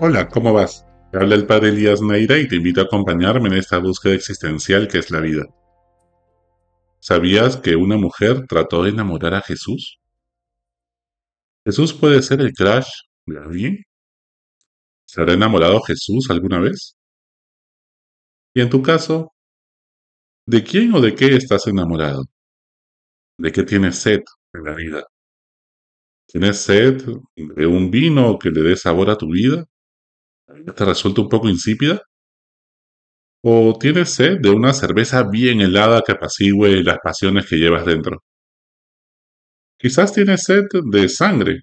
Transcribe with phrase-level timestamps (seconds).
[0.00, 0.84] Hola, ¿cómo vas?
[1.12, 4.88] Te habla el padre Elías Neira y te invito a acompañarme en esta búsqueda existencial
[4.88, 5.44] que es la vida.
[6.98, 10.00] ¿Sabías que una mujer trató de enamorar a Jesús?
[11.64, 12.88] ¿Jesús puede ser el crush
[13.26, 13.84] de alguien?
[15.06, 16.96] ¿Se habrá enamorado Jesús alguna vez?
[18.52, 19.32] Y en tu caso,
[20.44, 22.24] ¿de quién o de qué estás enamorado?
[23.38, 24.22] ¿De qué tienes sed
[24.54, 25.04] en la vida?
[26.26, 27.00] ¿Tienes sed
[27.36, 29.64] de un vino que le dé sabor a tu vida?
[30.62, 32.02] ¿Te resulta un poco insípida?
[33.42, 38.22] ¿O tienes sed de una cerveza bien helada que apacigüe las pasiones que llevas dentro?
[39.78, 41.60] Quizás tienes sed de sangre,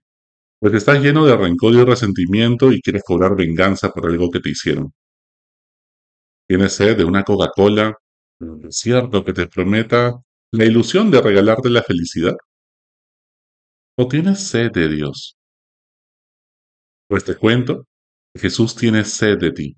[0.59, 4.49] pues estás lleno de rencor y resentimiento y quieres cobrar venganza por algo que te
[4.49, 4.93] hicieron.
[6.47, 7.95] Tienes sed de una Coca-Cola,
[8.41, 10.13] un desierto que te prometa
[10.51, 12.35] la ilusión de regalarte la felicidad.
[13.97, 15.37] ¿O tienes sed de Dios?
[17.07, 17.85] Pues te cuento
[18.35, 19.77] Jesús tiene sed de ti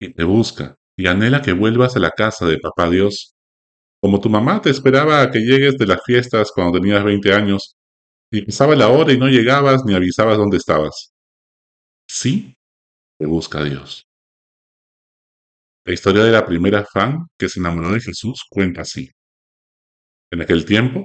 [0.00, 3.34] y te busca y anhela que vuelvas a la casa de Papá Dios,
[4.00, 7.76] como tu mamá te esperaba a que llegues de las fiestas cuando tenías 20 años
[8.30, 11.12] y pasaba la hora y no llegabas ni avisabas dónde estabas.
[12.08, 12.56] Sí,
[13.18, 14.06] te busca Dios.
[15.84, 19.08] La historia de la primera fan que se enamoró de Jesús cuenta así.
[20.32, 21.04] En aquel tiempo,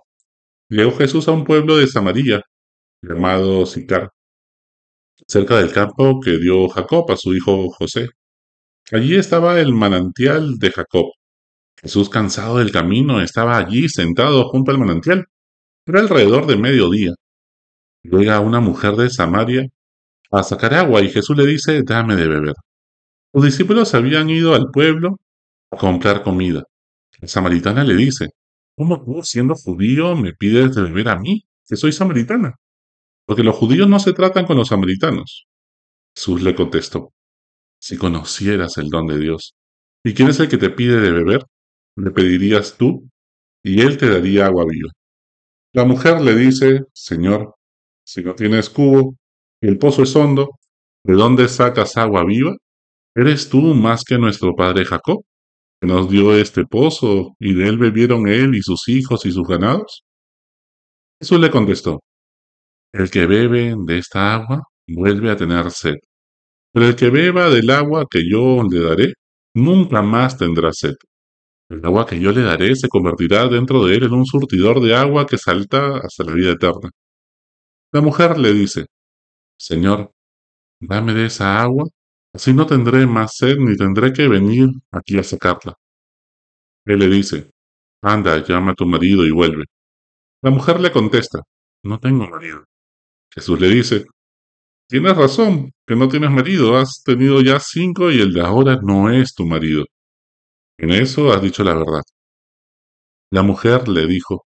[0.70, 2.42] llegó Jesús a un pueblo de Samaria
[3.04, 4.10] llamado Sicar,
[5.28, 8.10] cerca del campo que dio Jacob a su hijo José.
[8.92, 11.12] Allí estaba el manantial de Jacob.
[11.82, 15.26] Jesús, cansado del camino, estaba allí sentado junto al manantial.
[15.86, 17.12] Era alrededor de mediodía.
[18.04, 19.68] Llega una mujer de Samaria
[20.32, 22.54] a sacar agua y Jesús le dice, dame de beber.
[23.34, 25.18] Los discípulos habían ido al pueblo
[25.72, 26.64] a comprar comida.
[27.20, 28.30] La samaritana le dice,
[28.76, 32.56] ¿cómo tú, siendo judío, me pides de beber a mí, que soy samaritana?
[33.26, 35.46] Porque los judíos no se tratan con los samaritanos.
[36.16, 37.14] Jesús le contestó,
[37.80, 39.56] si conocieras el don de Dios,
[40.04, 41.46] ¿y quién es el que te pide de beber?
[41.96, 43.10] Le pedirías tú,
[43.64, 44.92] y él te daría agua viva.
[45.74, 47.56] La mujer le dice, Señor,
[48.04, 49.16] si no tienes cubo
[49.62, 50.50] y el pozo es hondo,
[51.04, 52.56] ¿de dónde sacas agua viva?
[53.16, 55.24] ¿Eres tú más que nuestro padre Jacob,
[55.80, 59.48] que nos dio este pozo y de él bebieron él y sus hijos y sus
[59.48, 60.04] ganados?
[61.22, 62.02] Jesús le contestó,
[62.94, 65.96] el que bebe de esta agua vuelve a tener sed,
[66.74, 69.14] pero el que beba del agua que yo le daré,
[69.56, 70.96] nunca más tendrá sed.
[71.70, 74.96] El agua que yo le daré se convertirá dentro de él en un surtidor de
[74.96, 76.90] agua que salta hasta la vida eterna.
[77.94, 78.88] La mujer le dice,
[79.58, 80.12] Señor,
[80.82, 81.86] dame de esa agua,
[82.34, 85.76] así no tendré más sed ni tendré que venir aquí a sacarla.
[86.86, 87.52] Él le dice,
[88.02, 89.66] Anda, llama a tu marido y vuelve.
[90.44, 91.42] La mujer le contesta,
[91.84, 92.66] No tengo marido.
[93.34, 94.06] Jesús le dice,
[94.92, 99.10] Tienes razón, que no tienes marido, has tenido ya cinco y el de ahora no
[99.10, 99.86] es tu marido.
[100.78, 102.02] En eso has dicho la verdad.
[103.32, 104.46] La mujer le dijo,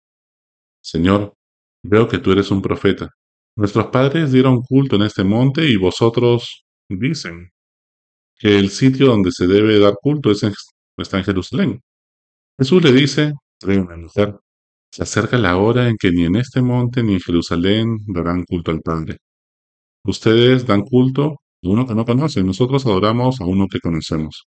[0.83, 1.35] Señor,
[1.85, 3.11] veo que tú eres un profeta.
[3.57, 7.53] Nuestros padres dieron culto en este monte y vosotros dicen
[8.37, 10.43] que el sitio donde se debe dar culto es
[10.97, 11.81] está en Jerusalén.
[12.59, 13.33] Jesús le dice,
[13.65, 14.41] una mujer,
[14.93, 18.71] se acerca la hora en que ni en este monte ni en Jerusalén darán culto
[18.71, 19.19] al Padre.
[20.05, 24.45] Ustedes dan culto a uno que no conocen, nosotros adoramos a uno que conocemos.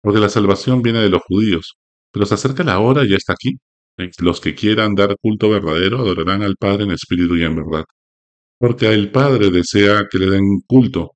[0.00, 1.76] Porque la salvación viene de los judíos,
[2.12, 3.58] pero se acerca la hora y ya está aquí.
[4.20, 7.84] Los que quieran dar culto verdadero adorarán al Padre en espíritu y en verdad.
[8.58, 11.12] Porque el Padre desea que le den culto.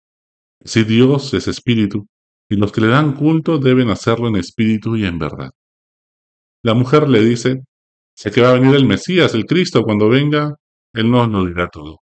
[0.65, 2.07] Si Dios es espíritu,
[2.51, 5.51] y los que le dan culto deben hacerlo en espíritu y en verdad.
[6.63, 7.63] La mujer le dice,
[8.17, 10.55] sé que va a venir el Mesías, el Cristo, cuando venga,
[10.93, 12.01] Él nos lo dirá todo.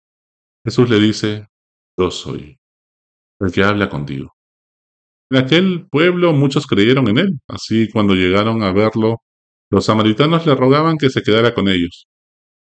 [0.64, 1.46] Jesús le dice,
[1.98, 2.58] yo soy
[3.40, 4.34] el que habla contigo.
[5.30, 9.22] En aquel pueblo muchos creyeron en él, así cuando llegaron a verlo,
[9.70, 12.06] los samaritanos le rogaban que se quedara con ellos,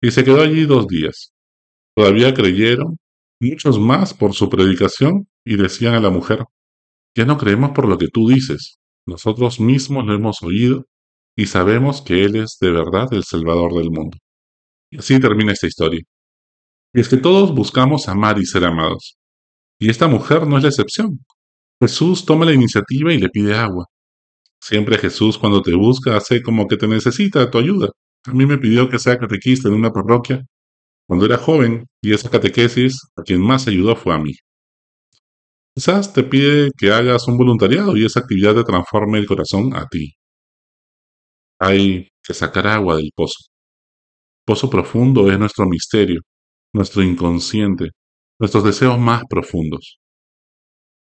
[0.02, 1.34] y se quedó allí dos días.
[1.96, 2.98] Todavía creyeron,
[3.42, 6.46] muchos más por su predicación, y decían a la mujer,
[7.16, 10.86] ya no creemos por lo que tú dices, nosotros mismos lo hemos oído
[11.36, 14.18] y sabemos que Él es de verdad el Salvador del mundo.
[14.92, 16.02] Y así termina esta historia.
[16.94, 19.18] Y es que todos buscamos amar y ser amados.
[19.80, 21.20] Y esta mujer no es la excepción.
[21.82, 23.86] Jesús toma la iniciativa y le pide agua.
[24.62, 27.90] Siempre Jesús cuando te busca hace como que te necesita tu ayuda.
[28.26, 30.42] A mí me pidió que sea catequista en una parroquia
[31.08, 34.34] cuando era joven y esa catequesis a quien más ayudó fue a mí.
[35.76, 39.88] Quizás te pide que hagas un voluntariado y esa actividad te transforme el corazón a
[39.88, 40.14] ti.
[41.60, 43.50] Hay que sacar agua del pozo.
[44.46, 46.22] Pozo profundo es nuestro misterio,
[46.74, 47.92] nuestro inconsciente,
[48.40, 50.00] nuestros deseos más profundos.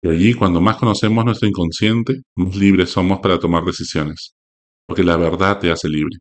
[0.01, 4.33] Y allí, cuando más conocemos nuestro inconsciente, más libres somos para tomar decisiones,
[4.87, 6.17] porque la verdad te hace libre.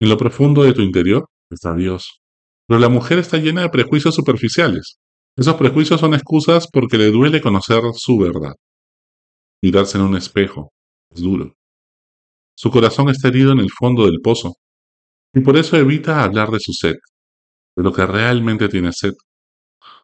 [0.00, 2.20] En lo profundo de tu interior está Dios,
[2.66, 4.98] pero la mujer está llena de prejuicios superficiales.
[5.36, 8.54] Esos prejuicios son excusas porque le duele conocer su verdad.
[9.62, 10.72] Mirarse en un espejo
[11.10, 11.54] es duro.
[12.62, 14.54] Su corazón está herido en el fondo del pozo,
[15.34, 16.94] y por eso evita hablar de su sed,
[17.74, 19.14] de lo que realmente tiene sed,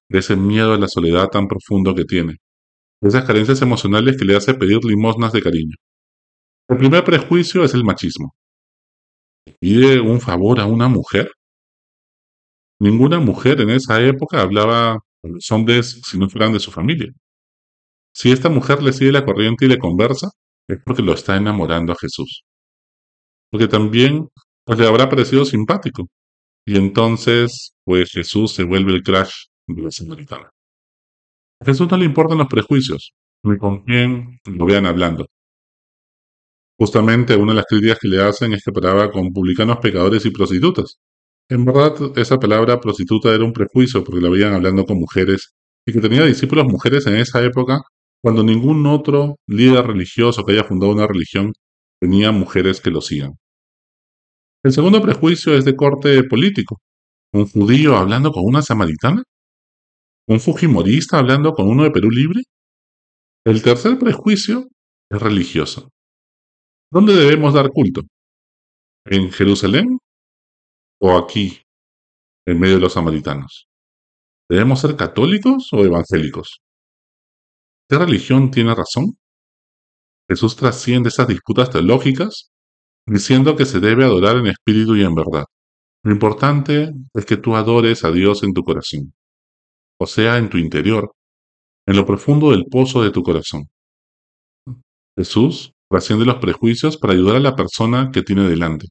[0.08, 2.38] de ese miedo a la soledad tan profundo que tiene,
[3.00, 5.76] de esas carencias emocionales que le hace pedir limosnas de cariño.
[6.68, 8.34] El primer prejuicio es el machismo.
[9.60, 11.30] ¿Pide un favor a una mujer?
[12.80, 17.12] Ninguna mujer en esa época hablaba con los hombres si no fueran de su familia.
[18.12, 20.30] Si esta mujer le sigue la corriente y le conversa,
[20.68, 22.42] es porque lo está enamorando a Jesús.
[23.50, 24.28] Porque también
[24.64, 26.08] pues, le habrá parecido simpático.
[26.66, 29.32] Y entonces, pues Jesús se vuelve el crash
[29.66, 30.50] de la samaritana.
[31.60, 33.12] A Jesús no le importan los prejuicios,
[33.42, 35.26] ni con quién lo vean hablando.
[36.78, 40.30] Justamente una de las críticas que le hacen es que paraba con publicanos pecadores y
[40.30, 40.98] prostitutas.
[41.48, 45.54] En verdad, esa palabra prostituta era un prejuicio porque la veían hablando con mujeres
[45.86, 47.80] y que tenía discípulos mujeres en esa época
[48.22, 51.52] cuando ningún otro líder religioso que haya fundado una religión
[52.00, 53.32] tenía mujeres que lo sigan.
[54.64, 56.80] El segundo prejuicio es de corte político.
[57.32, 59.22] ¿Un judío hablando con una samaritana?
[60.26, 62.42] ¿Un fujimorista hablando con uno de Perú Libre?
[63.46, 64.68] El tercer prejuicio
[65.10, 65.90] es religioso.
[66.90, 68.02] ¿Dónde debemos dar culto?
[69.06, 69.98] ¿En Jerusalén
[71.00, 71.62] o aquí,
[72.46, 73.68] en medio de los samaritanos?
[74.50, 76.60] ¿Debemos ser católicos o evangélicos?
[77.88, 79.18] ¿Qué religión tiene razón?
[80.28, 82.50] Jesús trasciende esas disputas teológicas
[83.06, 85.44] diciendo que se debe adorar en espíritu y en verdad.
[86.04, 89.14] Lo importante es que tú adores a Dios en tu corazón,
[89.98, 91.10] o sea, en tu interior,
[91.86, 93.68] en lo profundo del pozo de tu corazón.
[95.16, 98.88] Jesús trasciende los prejuicios para ayudar a la persona que tiene delante.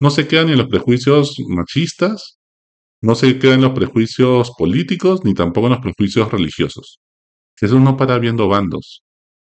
[0.00, 2.38] No se queda ni en los prejuicios machistas,
[3.02, 7.00] no se queda en los prejuicios políticos, ni tampoco en los prejuicios religiosos.
[7.58, 9.02] Jesús no para viendo bandos,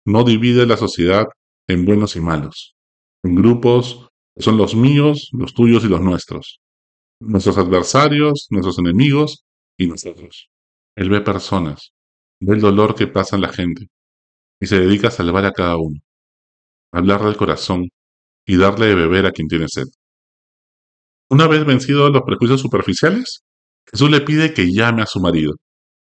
[0.07, 1.27] no divide la sociedad
[1.67, 2.77] en buenos y malos,
[3.25, 6.61] en grupos que son los míos, los tuyos y los nuestros,
[7.21, 9.45] nuestros adversarios, nuestros enemigos
[9.77, 10.49] y nosotros.
[10.95, 11.93] Él ve personas,
[12.41, 13.89] ve el dolor que pasa en la gente
[14.61, 15.99] y se dedica a salvar a cada uno,
[16.93, 17.89] a hablar del corazón
[18.47, 19.87] y darle de beber a quien tiene sed.
[21.29, 23.43] Una vez vencidos los prejuicios superficiales,
[23.91, 25.55] Jesús le pide que llame a su marido.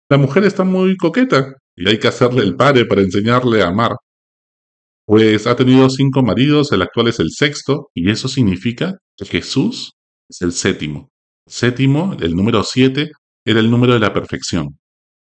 [0.09, 3.91] La mujer está muy coqueta y hay que hacerle el padre para enseñarle a amar.
[5.05, 9.93] Pues ha tenido cinco maridos, el actual es el sexto, y eso significa que Jesús
[10.27, 11.09] es el séptimo.
[11.47, 13.11] Séptimo, el número siete,
[13.45, 14.77] era el número de la perfección.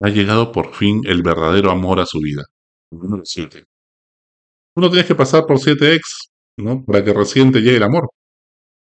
[0.02, 2.44] Ha llegado por fin el verdadero amor a su vida.
[2.92, 3.64] El número siete.
[4.76, 6.84] Uno tiene que pasar por siete ex, ¿no?
[6.86, 8.10] Para que recién te llegue el amor.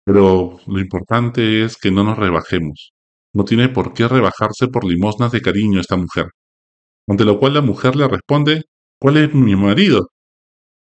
[0.06, 2.94] Pero lo importante es que no nos rebajemos.
[3.34, 6.28] No tiene por qué rebajarse por limosnas de cariño esta mujer.
[7.12, 8.64] Ante lo cual la mujer le responde,
[8.98, 10.12] ¿cuál es mi marido?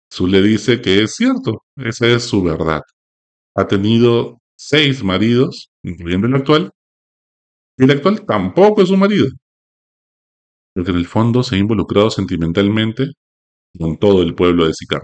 [0.09, 2.79] Su le dice que es cierto, esa es su verdad.
[3.57, 6.71] Ha tenido seis maridos, incluyendo el actual,
[7.77, 9.27] y el actual tampoco es su marido.
[10.73, 13.07] Porque en el fondo se ha involucrado sentimentalmente
[13.77, 15.01] con todo el pueblo de Sicar.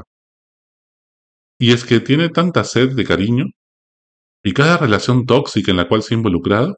[1.60, 3.44] Y es que tiene tanta sed de cariño,
[4.42, 6.78] y cada relación tóxica en la cual se ha involucrado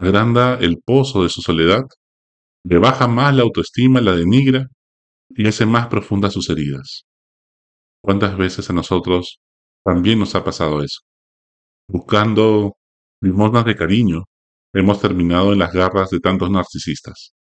[0.00, 1.82] agranda el pozo de su soledad
[2.64, 4.68] le baja más la autoestima, la denigra
[5.30, 7.04] y hace más profundas sus heridas.
[8.02, 9.40] ¿Cuántas veces a nosotros
[9.84, 11.00] también nos ha pasado eso?
[11.88, 12.74] Buscando
[13.20, 14.24] limosnas de cariño,
[14.72, 17.32] hemos terminado en las garras de tantos narcisistas.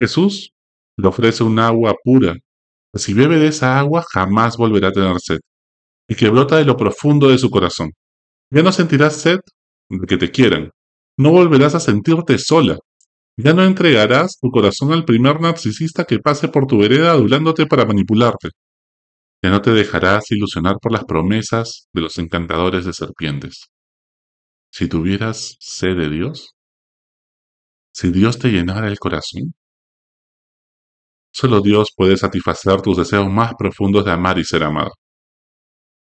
[0.00, 0.50] Jesús
[0.96, 2.34] le ofrece un agua pura,
[2.94, 5.40] si bebe de esa agua jamás volverá a tener sed,
[6.08, 7.92] y que brota de lo profundo de su corazón.
[8.50, 9.40] Ya no sentirás sed
[9.88, 10.70] de que te quieran,
[11.18, 12.78] no volverás a sentirte sola,
[13.36, 17.84] ya no entregarás tu corazón al primer narcisista que pase por tu vereda adulándote para
[17.84, 18.50] manipularte.
[19.42, 23.66] Ya no te dejarás ilusionar por las promesas de los encantadores de serpientes.
[24.70, 26.54] Si tuvieras sed de Dios,
[27.92, 29.54] si Dios te llenara el corazón,
[31.32, 34.92] solo Dios puede satisfacer tus deseos más profundos de amar y ser amado.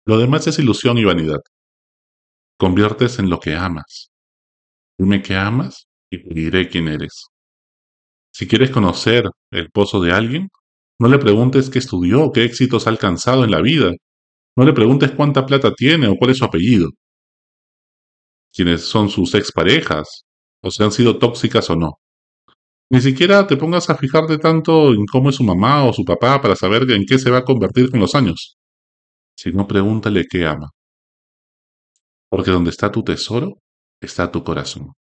[0.07, 1.41] Lo demás es ilusión y vanidad.
[2.59, 4.11] Conviertes en lo que amas.
[4.99, 7.27] Dime que amas y te diré quién eres.
[8.33, 10.49] Si quieres conocer el pozo de alguien,
[11.01, 13.93] no le preguntes qué estudió qué éxitos ha alcanzado en la vida.
[14.57, 16.91] No le preguntes cuánta plata tiene o cuál es su apellido.
[18.53, 20.25] Quiénes son sus exparejas,
[20.63, 21.99] o si han sido tóxicas o no.
[22.91, 26.41] Ni siquiera te pongas a fijarte tanto en cómo es su mamá o su papá
[26.41, 28.57] para saber en qué se va a convertir con los años.
[29.37, 30.71] Si no, pregúntale qué ama.
[32.31, 33.59] Porque donde está tu tesoro,
[34.01, 34.93] está tu corazón.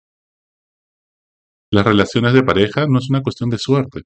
[1.71, 4.03] Las relaciones de pareja no es una cuestión de suerte.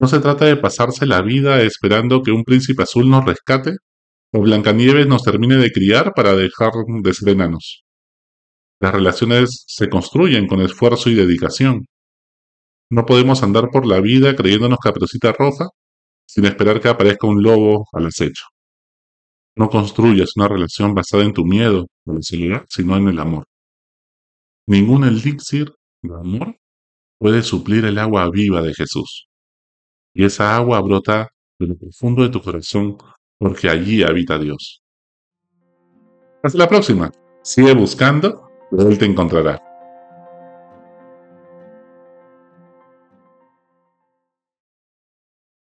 [0.00, 3.76] No se trata de pasarse la vida esperando que un príncipe azul nos rescate
[4.32, 6.72] o Blancanieves nos termine de criar para dejar
[7.02, 7.84] de ser enanos.
[8.80, 11.86] Las relaciones se construyen con esfuerzo y dedicación.
[12.90, 15.68] No podemos andar por la vida creyéndonos caperucita roja
[16.26, 18.44] sin esperar que aparezca un lobo al acecho.
[19.56, 23.46] No construyas una relación basada en tu miedo o la soledad, sino en el amor.
[24.66, 25.72] Ningún elixir
[26.02, 26.56] de amor
[27.18, 29.28] puede suplir el agua viva de Jesús.
[30.14, 32.96] Y esa agua brota de lo profundo de tu corazón
[33.38, 34.82] porque allí habita Dios.
[36.42, 37.10] Hasta la próxima.
[37.42, 39.62] Sigue buscando, Él te encontrará.